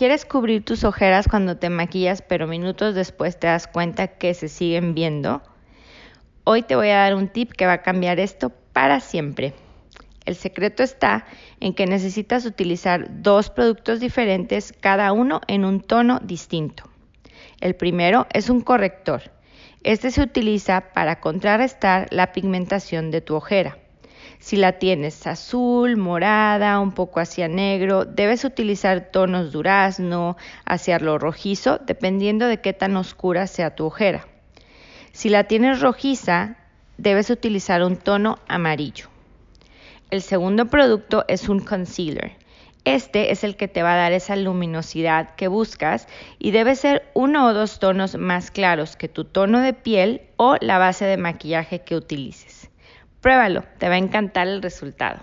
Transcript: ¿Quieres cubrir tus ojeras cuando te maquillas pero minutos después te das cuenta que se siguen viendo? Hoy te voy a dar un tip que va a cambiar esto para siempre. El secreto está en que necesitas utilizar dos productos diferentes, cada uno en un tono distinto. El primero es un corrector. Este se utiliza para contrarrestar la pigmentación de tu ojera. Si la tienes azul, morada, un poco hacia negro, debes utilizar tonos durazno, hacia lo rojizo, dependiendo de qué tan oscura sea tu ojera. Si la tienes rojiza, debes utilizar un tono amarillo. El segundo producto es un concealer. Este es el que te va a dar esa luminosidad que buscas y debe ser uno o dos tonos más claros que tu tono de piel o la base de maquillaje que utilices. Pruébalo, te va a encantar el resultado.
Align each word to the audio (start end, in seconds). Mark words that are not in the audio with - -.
¿Quieres 0.00 0.24
cubrir 0.24 0.64
tus 0.64 0.84
ojeras 0.84 1.28
cuando 1.28 1.58
te 1.58 1.68
maquillas 1.68 2.22
pero 2.22 2.46
minutos 2.46 2.94
después 2.94 3.38
te 3.38 3.48
das 3.48 3.66
cuenta 3.66 4.06
que 4.06 4.32
se 4.32 4.48
siguen 4.48 4.94
viendo? 4.94 5.42
Hoy 6.44 6.62
te 6.62 6.74
voy 6.74 6.88
a 6.88 7.00
dar 7.00 7.14
un 7.14 7.28
tip 7.28 7.52
que 7.52 7.66
va 7.66 7.74
a 7.74 7.82
cambiar 7.82 8.18
esto 8.18 8.50
para 8.72 9.00
siempre. 9.00 9.52
El 10.24 10.36
secreto 10.36 10.82
está 10.82 11.26
en 11.60 11.74
que 11.74 11.84
necesitas 11.84 12.46
utilizar 12.46 13.20
dos 13.20 13.50
productos 13.50 14.00
diferentes, 14.00 14.72
cada 14.80 15.12
uno 15.12 15.42
en 15.48 15.66
un 15.66 15.82
tono 15.82 16.18
distinto. 16.20 16.84
El 17.60 17.76
primero 17.76 18.26
es 18.32 18.48
un 18.48 18.62
corrector. 18.62 19.30
Este 19.82 20.10
se 20.10 20.22
utiliza 20.22 20.94
para 20.94 21.20
contrarrestar 21.20 22.08
la 22.10 22.32
pigmentación 22.32 23.10
de 23.10 23.20
tu 23.20 23.34
ojera. 23.34 23.76
Si 24.38 24.56
la 24.56 24.78
tienes 24.78 25.26
azul, 25.26 25.96
morada, 25.96 26.80
un 26.80 26.92
poco 26.92 27.20
hacia 27.20 27.48
negro, 27.48 28.04
debes 28.04 28.44
utilizar 28.44 29.10
tonos 29.10 29.52
durazno, 29.52 30.36
hacia 30.64 30.98
lo 30.98 31.18
rojizo, 31.18 31.78
dependiendo 31.78 32.46
de 32.46 32.60
qué 32.60 32.72
tan 32.72 32.96
oscura 32.96 33.46
sea 33.46 33.74
tu 33.74 33.86
ojera. 33.86 34.26
Si 35.12 35.28
la 35.28 35.44
tienes 35.44 35.80
rojiza, 35.80 36.56
debes 36.96 37.30
utilizar 37.30 37.82
un 37.82 37.96
tono 37.96 38.38
amarillo. 38.48 39.06
El 40.10 40.22
segundo 40.22 40.66
producto 40.66 41.24
es 41.28 41.48
un 41.48 41.60
concealer. 41.60 42.32
Este 42.84 43.30
es 43.30 43.44
el 43.44 43.56
que 43.56 43.68
te 43.68 43.82
va 43.82 43.92
a 43.92 43.96
dar 43.96 44.12
esa 44.12 44.36
luminosidad 44.36 45.34
que 45.34 45.48
buscas 45.48 46.08
y 46.38 46.50
debe 46.50 46.74
ser 46.76 47.10
uno 47.14 47.46
o 47.46 47.52
dos 47.52 47.78
tonos 47.78 48.16
más 48.16 48.50
claros 48.50 48.96
que 48.96 49.08
tu 49.08 49.24
tono 49.24 49.60
de 49.60 49.74
piel 49.74 50.22
o 50.36 50.56
la 50.60 50.78
base 50.78 51.04
de 51.04 51.16
maquillaje 51.16 51.82
que 51.82 51.94
utilices. 51.94 52.59
Pruébalo, 53.20 53.64
te 53.78 53.88
va 53.88 53.96
a 53.96 53.98
encantar 53.98 54.48
el 54.48 54.62
resultado. 54.62 55.20